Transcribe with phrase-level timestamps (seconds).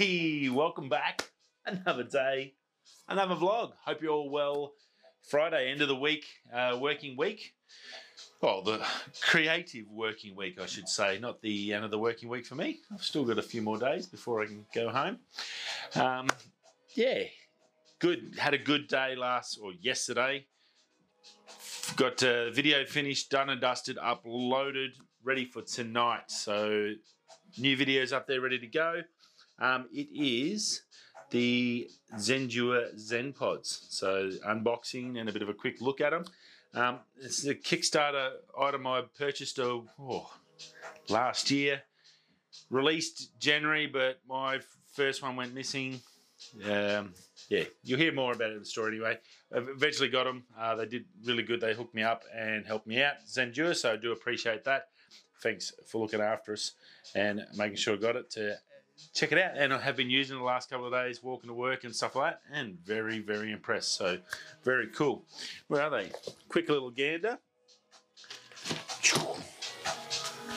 [0.00, 1.30] Hey, welcome back.
[1.66, 2.54] Another day,
[3.06, 3.72] another vlog.
[3.84, 4.72] Hope you're all well.
[5.28, 6.24] Friday, end of the week,
[6.54, 7.52] uh, working week.
[8.40, 8.82] Well, the
[9.20, 12.80] creative working week, I should say, not the end of the working week for me.
[12.90, 15.18] I've still got a few more days before I can go home.
[15.94, 16.28] Um,
[16.96, 17.24] yeah,
[17.98, 18.36] good.
[18.38, 20.46] Had a good day last or yesterday.
[21.96, 24.90] Got uh, video finished, done and dusted, uploaded,
[25.24, 26.30] ready for tonight.
[26.30, 26.92] So
[27.58, 29.02] new videos up there, ready to go.
[29.58, 30.82] Um, it is
[31.30, 33.86] the Zendure Zen Pods.
[33.90, 36.24] So unboxing and a bit of a quick look at them.
[36.74, 40.30] Um, it's a Kickstarter item I purchased uh, oh,
[41.08, 41.82] last year.
[42.68, 44.60] Released January, but my
[44.94, 46.00] first one went missing.
[46.64, 47.14] Um,
[47.48, 49.18] yeah, you'll hear more about it in the story anyway.
[49.54, 50.44] I've eventually got them.
[50.58, 51.60] Uh, they did really good.
[51.60, 54.88] They hooked me up and helped me out, Zendure, so I do appreciate that.
[55.42, 56.72] Thanks for looking after us
[57.14, 58.56] and making sure I got it to
[59.14, 59.56] check it out.
[59.56, 62.16] And I have been using the last couple of days, walking to work and stuff
[62.16, 63.94] like that, and very, very impressed.
[63.94, 64.18] So,
[64.64, 65.24] very cool.
[65.68, 66.10] Where are they?
[66.48, 67.38] Quick little gander.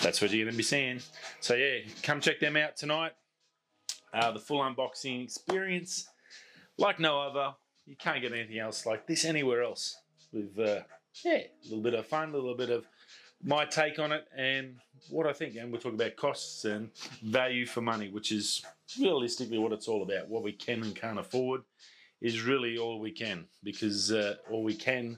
[0.02, 1.00] That's what you're going to be seeing.
[1.40, 3.14] So, yeah, come check them out tonight.
[4.14, 6.08] Uh, the full unboxing experience,
[6.78, 7.56] like no other.
[7.86, 9.98] You can't get anything else like this anywhere else.
[10.32, 10.82] With, uh,
[11.24, 12.86] yeah, a little bit of fun, a little bit of
[13.44, 14.78] my take on it and
[15.10, 15.56] what I think.
[15.56, 16.92] And we'll talk about costs and
[17.24, 18.64] value for money, which is
[19.00, 20.30] realistically what it's all about.
[20.30, 21.64] What we can and can't afford
[22.24, 25.18] is really all we can because uh, all we can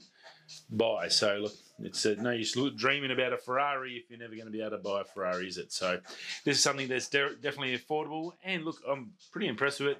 [0.72, 1.08] buy.
[1.08, 4.52] So look, it's uh, no use dreaming about a Ferrari if you're never going to
[4.52, 5.72] be able to buy a Ferrari, is it?
[5.72, 6.00] So
[6.44, 8.32] this is something that's de- definitely affordable.
[8.44, 10.00] And look, I'm pretty impressed with it.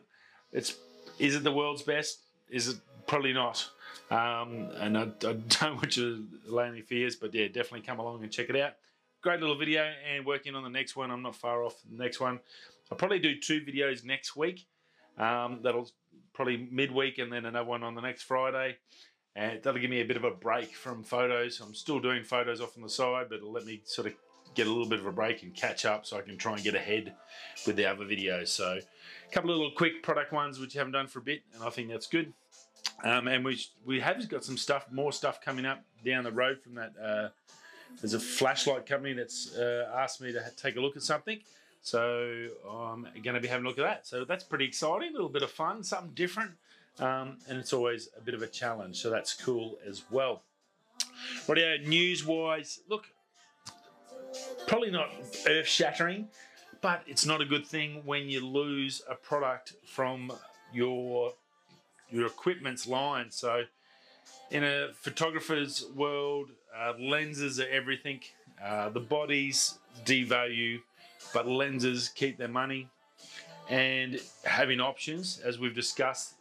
[0.52, 0.76] It's
[1.20, 2.20] is it the world's best?
[2.50, 3.70] Is it probably not?
[4.10, 8.00] Um, and I, I, don't want you to lay any fears, but yeah, definitely come
[8.00, 8.74] along and check it out.
[9.22, 11.10] Great little video, and working on the next one.
[11.12, 12.40] I'm not far off the next one.
[12.92, 14.68] I'll probably do two videos next week.
[15.18, 15.90] Um, that'll
[16.34, 18.78] probably midweek, and then another one on the next Friday.
[19.36, 21.60] And that'll give me a bit of a break from photos.
[21.60, 24.14] I'm still doing photos off on the side, but it'll let me sort of
[24.56, 26.64] get a little bit of a break and catch up so I can try and
[26.64, 27.14] get ahead
[27.68, 28.48] with the other videos.
[28.48, 31.42] So a couple of little quick product ones which you haven't done for a bit,
[31.54, 32.34] and I think that's good.
[33.04, 36.62] Um, and we we have got some stuff, more stuff coming up down the road
[36.62, 36.94] from that.
[37.02, 37.30] Uh,
[38.02, 41.40] there's a flashlight company that's uh, asked me to take a look at something,
[41.86, 44.08] so I'm going to be having a look at that.
[44.08, 46.50] So that's pretty exciting, a little bit of fun, something different,
[46.98, 49.00] um, and it's always a bit of a challenge.
[49.00, 50.42] So that's cool as well.
[51.48, 53.06] Radio news wise, look,
[54.66, 55.12] probably not
[55.48, 56.28] earth shattering,
[56.82, 60.34] but it's not a good thing when you lose a product from
[60.74, 61.34] your
[62.10, 63.30] your equipment's line.
[63.30, 63.66] So,
[64.50, 68.22] in a photographer's world, uh, lenses are everything.
[68.64, 70.80] Uh, the bodies devalue,
[71.34, 72.90] but lenses keep their money.
[73.70, 76.36] And having options, as we've discussed,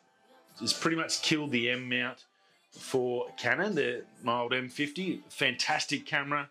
[0.60, 2.24] has pretty much killed the M mount
[2.70, 5.20] for Canon, the mild M50.
[5.30, 6.50] Fantastic camera,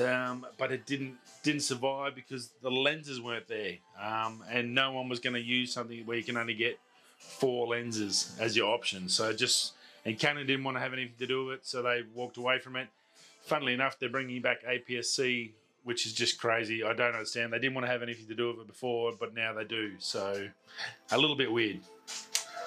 [0.00, 5.08] um, but it didn't didn't survive because the lenses weren't there, um, and no one
[5.08, 6.78] was going to use something where you can only get
[7.18, 9.08] four lenses as your option.
[9.08, 9.72] So just
[10.04, 12.58] and Canon didn't want to have anything to do with it, so they walked away
[12.58, 12.88] from it.
[13.42, 15.52] Funnily enough, they're bringing back APS-C,
[15.84, 16.84] which is just crazy.
[16.84, 17.52] I don't understand.
[17.52, 19.92] They didn't want to have anything to do with it before, but now they do.
[19.98, 20.48] So
[21.10, 21.80] a little bit weird.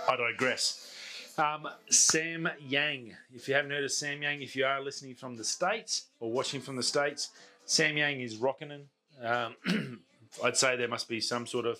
[0.08, 0.92] I digress.
[1.38, 3.16] Um, Sam Yang.
[3.34, 6.62] If you haven't heard of Samyang, if you are listening from the States or watching
[6.62, 7.30] from the States,
[7.68, 8.84] Samyang is Rokinon.
[9.22, 9.56] Um,
[10.44, 11.80] I'd say there must be some sort of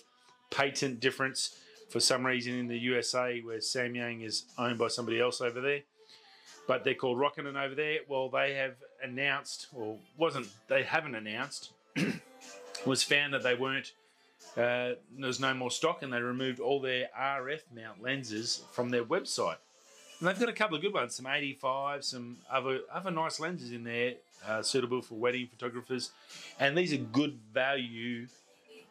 [0.50, 1.58] patent difference
[1.88, 5.80] for some reason in the USA where Samyang is owned by somebody else over there.
[6.66, 8.00] But they're called Rokinon over there.
[8.08, 11.70] Well, they have announced, or wasn't, they haven't announced,
[12.86, 13.92] was found that they weren't,
[14.56, 19.04] uh, there's no more stock and they removed all their RF mount lenses from their
[19.04, 19.56] website.
[20.18, 23.72] And they've got a couple of good ones, some 85, some other other nice lenses
[23.72, 24.14] in there,
[24.46, 26.10] uh, suitable for wedding photographers.
[26.58, 28.26] And these are good value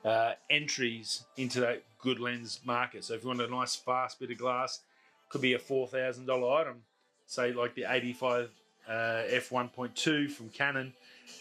[0.03, 3.03] uh, entries into that good lens market.
[3.03, 4.81] So if you want a nice fast bit of glass,
[5.29, 6.83] could be a four thousand dollar item,
[7.25, 8.49] say like the eighty five
[8.89, 10.93] uh, f one point two from Canon.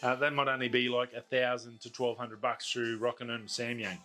[0.02, 3.48] Uh, that might only be like a thousand to twelve hundred bucks through Rokinon and
[3.48, 3.98] Samyang.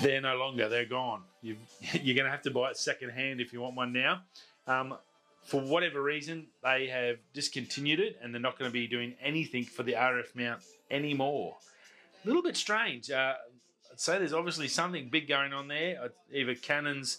[0.00, 1.22] They're no longer; they're gone.
[1.42, 1.56] you
[1.94, 4.22] are going to have to buy it second hand if you want one now.
[4.66, 4.96] Um,
[5.42, 9.64] for whatever reason, they have discontinued it, and they're not going to be doing anything
[9.64, 11.56] for the RF mount anymore
[12.24, 13.10] a little bit strange.
[13.10, 13.34] Uh,
[13.96, 16.10] Say there's obviously something big going on there.
[16.32, 17.18] Either Canon's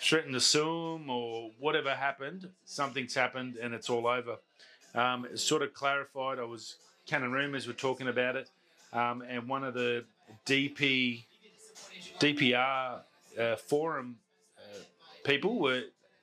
[0.00, 2.48] threatened to sue them or whatever happened.
[2.64, 4.36] Something's happened and it's all over.
[4.94, 6.38] Um, sort of clarified.
[6.38, 6.76] I was
[7.06, 8.50] Canon Rumors were talking about it,
[8.92, 10.04] um, and one of the
[10.46, 11.24] DP
[12.20, 13.00] DPR
[13.38, 14.16] uh, forum
[14.58, 14.78] uh,
[15.24, 15.82] people were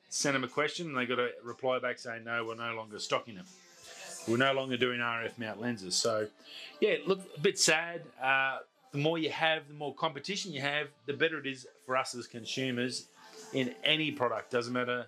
[0.10, 3.00] sent them a question, and they got a reply back saying, "No, we're no longer
[3.00, 3.46] stocking them.
[4.28, 6.28] We're no longer doing RF mount lenses." So,
[6.80, 8.02] yeah, look a bit sad.
[8.22, 8.60] Uh,
[8.92, 12.16] the more you have, the more competition you have, the better it is for us
[12.16, 13.08] as consumers
[13.54, 14.52] in any product.
[14.52, 15.08] Doesn't matter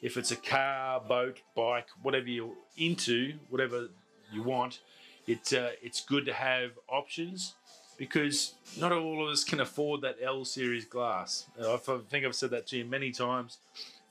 [0.00, 3.88] if it's a car, boat, bike, whatever you're into, whatever
[4.32, 4.80] you want.
[5.26, 7.54] It's uh, it's good to have options
[7.98, 11.46] because not all of us can afford that L series glass.
[11.60, 13.58] Uh, I think I've said that to you many times.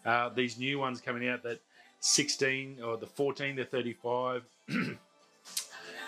[0.06, 1.60] Uh, these new ones coming out that
[2.00, 4.44] 16 or the 14 to 35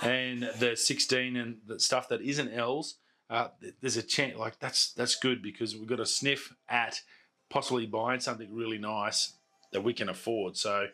[0.01, 2.95] and the 16 and the stuff that isn't L's.
[3.29, 3.49] Uh,
[3.81, 7.01] there's a chance like that's that's good because we've got a sniff at
[7.49, 9.33] possibly buying something really nice
[9.73, 10.55] that we can afford.
[10.55, 10.87] So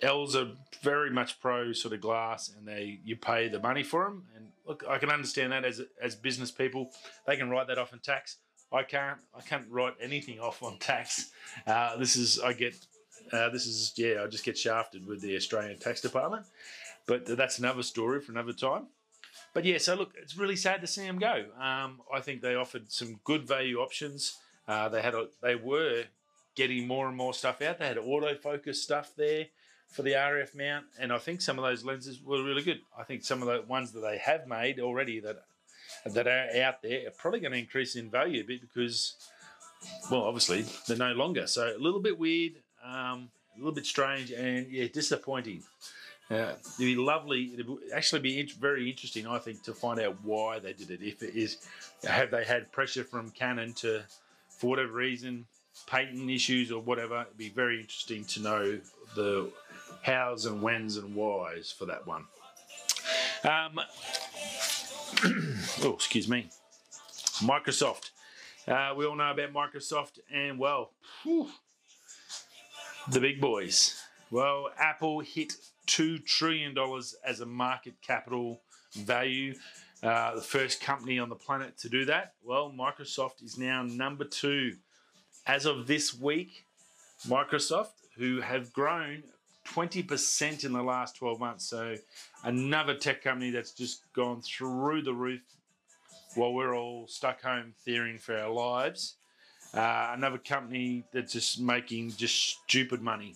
[0.00, 0.48] L's are
[0.82, 4.24] very much pro sort of glass, and they you pay the money for them.
[4.34, 6.90] And look, I can understand that as as business people,
[7.26, 8.38] they can write that off in tax.
[8.72, 9.18] I can't.
[9.36, 11.30] I can't write anything off on tax.
[11.66, 12.74] Uh, this is I get.
[13.32, 14.22] Uh, this is yeah.
[14.24, 16.44] I just get shafted with the Australian tax department,
[17.06, 18.86] but that's another story for another time.
[19.52, 21.46] But yeah, so look, it's really sad to see them go.
[21.60, 24.38] Um, I think they offered some good value options.
[24.66, 26.04] Uh, they had a, they were
[26.54, 27.78] getting more and more stuff out.
[27.78, 29.46] They had autofocus stuff there
[29.88, 32.80] for the RF mount, and I think some of those lenses were really good.
[32.98, 35.44] I think some of the ones that they have made already that
[36.06, 39.14] that are out there are probably going to increase in value a bit because,
[40.10, 41.46] well, obviously they're no longer.
[41.46, 42.54] So a little bit weird,
[42.84, 45.62] um, a little bit strange, and yeah, disappointing.
[46.30, 47.52] Uh, it'd be lovely.
[47.54, 51.02] It'd actually be very interesting, I think, to find out why they did it.
[51.02, 51.58] If it is,
[52.04, 54.02] have they had pressure from Canon to,
[54.48, 55.46] for whatever reason,
[55.86, 57.22] patent issues or whatever?
[57.22, 58.80] It'd be very interesting to know
[59.14, 59.50] the
[60.02, 62.24] hows and whens and whys for that one.
[63.44, 63.80] Um,
[65.82, 66.48] oh, excuse me.
[67.40, 68.10] Microsoft.
[68.66, 70.92] Uh, we all know about Microsoft and, well,
[71.22, 71.50] whew,
[73.10, 74.02] the big boys.
[74.30, 75.52] Well, Apple hit
[75.86, 76.74] $2 trillion
[77.26, 78.60] as a market capital
[78.94, 79.54] value.
[80.02, 82.34] Uh, the first company on the planet to do that.
[82.42, 84.76] Well, Microsoft is now number two.
[85.46, 86.66] As of this week,
[87.26, 89.22] Microsoft, who have grown
[89.66, 91.64] 20% in the last 12 months.
[91.64, 91.96] So,
[92.42, 95.40] another tech company that's just gone through the roof
[96.34, 99.14] while we're all stuck home fearing for our lives.
[99.72, 103.34] Uh, another company that's just making just stupid money.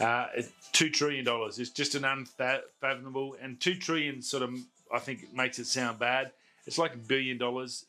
[0.00, 0.26] Uh,
[0.72, 4.54] two trillion dollars is just an unfathomable, and two trillion sort of
[4.92, 6.32] I think makes it sound bad.
[6.66, 7.84] It's like a billion dollars.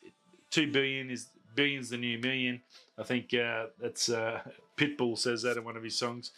[0.50, 2.62] Two billion is billions the new million.
[2.98, 4.40] I think uh, that's uh,
[4.78, 6.32] Pitbull says that in one of his songs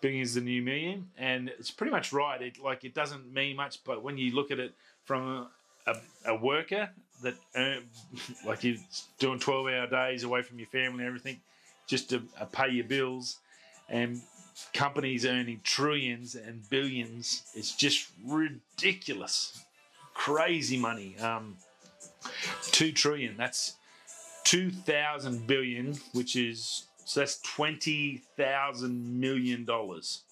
[0.00, 2.40] billion is the new million, and it's pretty much right.
[2.40, 4.74] It like it doesn't mean much, but when you look at it
[5.04, 5.48] from
[5.86, 6.90] a, a, worker
[7.22, 7.84] that earn,
[8.46, 8.76] like you're
[9.18, 11.40] doing twelve hour days away from your family and everything,
[11.86, 13.38] just to uh, pay your bills,
[13.88, 14.20] and
[14.72, 19.64] companies earning trillions and billions, it's just ridiculous,
[20.14, 21.16] crazy money.
[21.18, 21.56] Um,
[22.62, 23.36] two trillion.
[23.36, 23.76] That's
[24.44, 30.22] two thousand billion, which is so that's twenty thousand million dollars.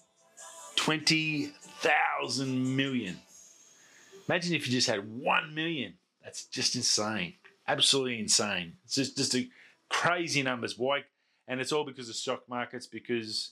[0.77, 3.19] Twenty thousand million.
[4.29, 5.95] Imagine if you just had one million.
[6.23, 7.35] That's just insane.
[7.69, 8.75] Absolutely insane.
[8.85, 9.49] It's just just a
[9.89, 10.79] crazy numbers.
[10.79, 11.05] Why?
[11.47, 12.87] And it's all because of stock markets.
[12.87, 13.51] Because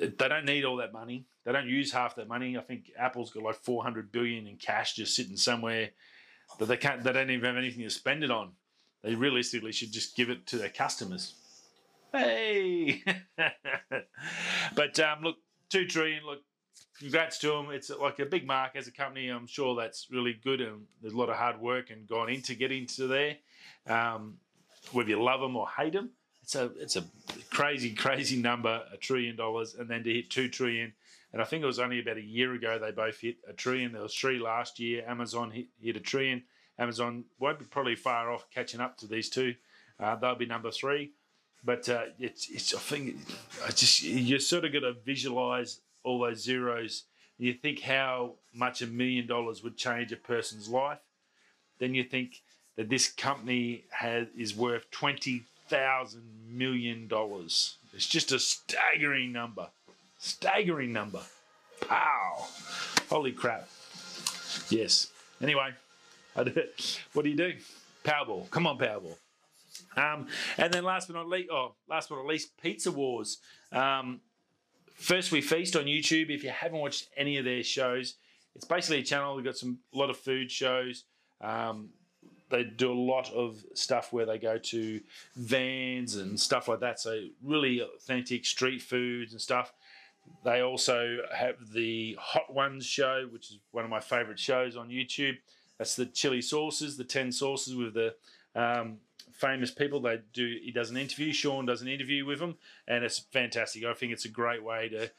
[0.00, 1.26] they don't need all that money.
[1.44, 2.56] They don't use half that money.
[2.56, 5.90] I think Apple's got like four hundred billion in cash just sitting somewhere
[6.58, 7.02] that they can't.
[7.02, 8.52] They don't even have anything to spend it on.
[9.02, 11.34] They realistically should just give it to their customers.
[12.12, 13.02] Hey,
[14.74, 15.36] but um, look,
[15.68, 16.24] two trillion.
[16.26, 16.40] Look,
[16.98, 17.70] congrats to them.
[17.70, 19.28] It's like a big mark as a company.
[19.28, 22.54] I'm sure that's really good, and there's a lot of hard work and gone into
[22.54, 23.36] getting to there.
[23.86, 24.38] Um,
[24.92, 26.10] whether you love them or hate them,
[26.54, 27.04] a it's a
[27.50, 30.92] crazy crazy number, a trillion dollars, and then to hit two trillion.
[31.32, 33.92] And I think it was only about a year ago they both hit a trillion.
[33.92, 35.04] There was three last year.
[35.06, 36.42] Amazon hit, hit a trillion.
[36.78, 39.54] Amazon won't be probably far off catching up to these two.
[40.00, 41.12] Uh, they'll be number three.
[41.62, 43.16] But uh, it's, it's, I think,
[43.64, 47.04] I just you sort of got to visualize all those zeros.
[47.36, 51.00] You think how much a million dollars would change a person's life.
[51.78, 52.40] Then you think
[52.76, 57.76] that this company has is worth twenty thousand million dollars.
[57.94, 59.68] It's just a staggering number.
[60.18, 61.22] Staggering number.
[61.80, 62.46] Pow!
[63.08, 63.68] Holy crap.
[64.68, 65.08] Yes.
[65.40, 65.70] Anyway,
[66.36, 67.00] I did it.
[67.14, 67.54] what do you do?
[68.04, 68.50] Powerball.
[68.50, 69.16] Come on, Powerball.
[69.96, 70.26] Um,
[70.58, 73.38] and then last but not least, oh, last but not least, Pizza Wars.
[73.72, 74.20] Um,
[74.94, 76.28] First We Feast on YouTube.
[76.28, 78.16] If you haven't watched any of their shows,
[78.54, 79.36] it's basically a channel.
[79.36, 81.04] They've got some a lot of food shows.
[81.40, 81.90] Um,
[82.50, 85.00] they do a lot of stuff where they go to
[85.36, 87.00] vans and stuff like that.
[87.00, 89.72] So really authentic street foods and stuff.
[90.44, 94.88] They also have the Hot Ones show, which is one of my favorite shows on
[94.88, 95.38] YouTube.
[95.78, 98.14] That's the chili sauces, the ten sauces with the
[98.54, 98.98] um,
[99.32, 100.00] famous people.
[100.00, 100.58] They do.
[100.62, 101.32] He does an interview.
[101.32, 103.84] Sean does an interview with them, and it's fantastic.
[103.84, 105.10] I think it's a great way to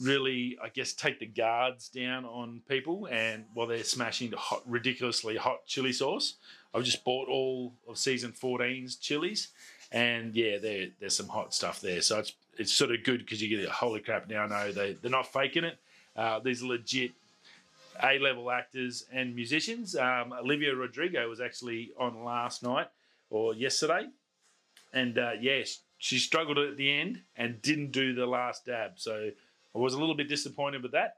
[0.00, 4.62] really, I guess, take the guards down on people, and while they're smashing the hot,
[4.66, 6.34] ridiculously hot chili sauce.
[6.74, 9.48] I've just bought all of season 14's chilies,
[9.90, 12.02] and yeah, there there's some hot stuff there.
[12.02, 14.28] So it's it's sort of good because you get holy crap.
[14.28, 15.78] Now I know they they're not faking it.
[16.14, 17.12] Uh, these are legit
[18.02, 19.96] A level actors and musicians.
[19.96, 22.88] Um, Olivia Rodrigo was actually on last night
[23.30, 24.06] or yesterday,
[24.92, 28.92] and uh, yes, she struggled at the end and didn't do the last dab.
[28.96, 29.30] So
[29.76, 31.16] I was a little bit disappointed with that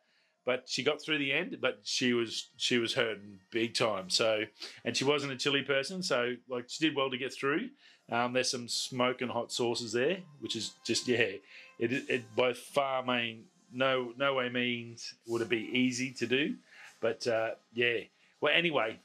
[0.49, 1.59] but she got through the end.
[1.61, 4.09] But she was she was hurting big time.
[4.09, 4.45] So,
[4.83, 7.69] and she wasn't a chili person, so like she did well to get through.
[8.11, 11.33] Um, there's some smoke and hot sauces there, which is just yeah,
[11.79, 16.55] it it by far main no no way means would it be easy to do,
[17.03, 17.99] but uh, yeah.
[18.41, 18.99] Well, anyway,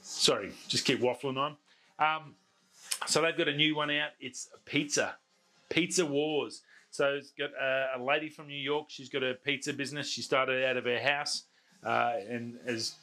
[0.00, 1.56] sorry, just keep waffling on.
[1.98, 2.34] Um,
[3.06, 4.12] so they've got a new one out.
[4.20, 5.16] It's pizza,
[5.68, 6.62] Pizza Wars.
[6.96, 8.86] So it's got a, a, lady from New York.
[8.88, 10.08] She's got a pizza business.
[10.08, 11.42] She started out of her house
[11.84, 12.94] uh, and has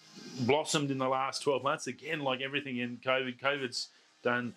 [0.42, 1.86] blossomed in the last 12 months.
[1.86, 3.90] Again, like everything in COVID, COVID's
[4.24, 4.56] done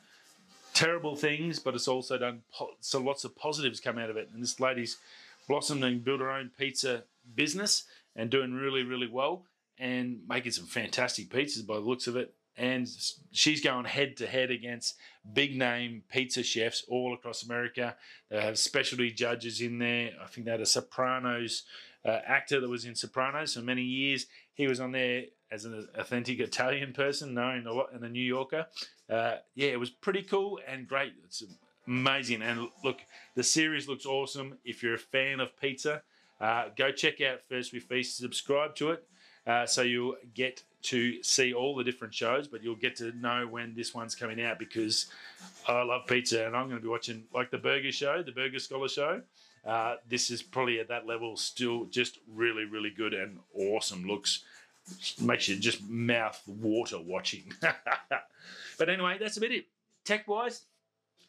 [0.72, 4.30] terrible things, but it's also done po- so lots of positives come out of it.
[4.32, 4.96] And this lady's
[5.46, 9.44] blossomed and built her own pizza business and doing really, really well
[9.78, 12.88] and making some fantastic pizzas by the looks of it and
[13.32, 14.96] she's going head to head against
[15.32, 17.96] big name pizza chefs all across America.
[18.30, 20.12] They have specialty judges in there.
[20.22, 21.64] I think they had a Sopranos
[22.04, 24.26] uh, actor that was in Sopranos for many years.
[24.54, 28.66] He was on there as an authentic Italian person, known a in the New Yorker.
[29.08, 31.12] Uh, yeah, it was pretty cool and great.
[31.24, 31.44] It's
[31.86, 32.42] amazing.
[32.42, 33.00] And look,
[33.34, 34.58] the series looks awesome.
[34.64, 36.02] If you're a fan of pizza,
[36.40, 39.04] uh, go check out First We Feast, subscribe to it.
[39.46, 43.46] Uh, so you'll get to see all the different shows, but you'll get to know
[43.46, 45.06] when this one's coming out because
[45.66, 48.58] I love pizza and I'm going to be watching like the Burger Show, the Burger
[48.58, 49.22] Scholar Show.
[49.64, 54.06] Uh, this is probably at that level, still just really, really good and awesome.
[54.06, 54.44] Looks
[55.20, 57.52] makes you just mouth water watching.
[58.78, 59.66] but anyway, that's about it.
[60.04, 60.62] Tech wise,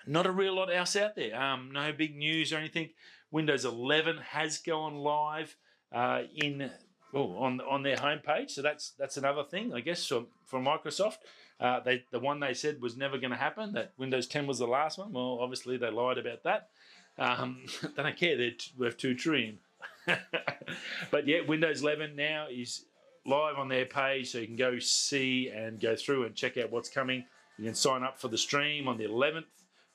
[0.06, 1.40] not a real lot else out there.
[1.40, 2.90] Um, no big news or anything.
[3.32, 5.56] Windows 11 has gone live
[5.92, 6.70] uh, in
[7.14, 8.52] oh, on on their homepage.
[8.52, 11.18] So that's that's another thing, I guess, from, from Microsoft.
[11.60, 13.74] Uh, they the one they said was never going to happen.
[13.74, 15.14] That Windows 10 was the last one.
[15.14, 16.70] Well, obviously they lied about that.
[17.18, 18.38] Um, they don't care.
[18.38, 19.60] They're worth two trillion.
[21.12, 22.86] but yeah, Windows 11 now is
[23.26, 26.72] live on their page, so you can go see and go through and check out
[26.72, 27.26] what's coming.
[27.58, 29.44] You can sign up for the stream on the 11th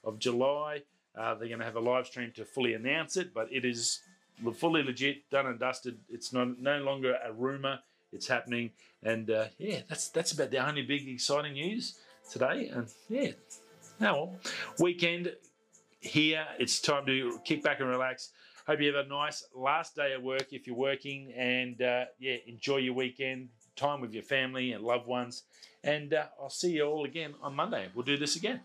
[0.04, 0.82] of July.
[1.16, 4.00] Uh, they're going to have a live stream to fully announce it, but it is
[4.54, 5.98] fully legit, done and dusted.
[6.08, 7.78] It's not no longer a rumor.
[8.12, 8.70] It's happening,
[9.02, 11.98] and uh, yeah, that's that's about the only big exciting news
[12.30, 12.70] today.
[12.72, 13.30] And yeah,
[13.98, 14.32] now
[14.78, 15.32] weekend
[16.00, 16.44] here.
[16.58, 18.30] It's time to kick back and relax.
[18.66, 22.36] Hope you have a nice last day at work if you're working, and uh, yeah,
[22.46, 25.44] enjoy your weekend time with your family and loved ones.
[25.84, 27.88] And uh, I'll see you all again on Monday.
[27.94, 28.60] We'll do this again.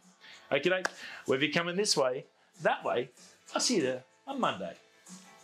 [0.51, 0.83] Okay,
[1.25, 2.25] whether you're coming this way,
[2.61, 3.09] that way,
[3.55, 4.73] I'll see you there on Monday.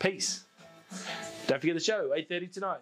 [0.03, 0.43] Peace.
[1.47, 2.79] Don't forget the show, 8.30 tonight.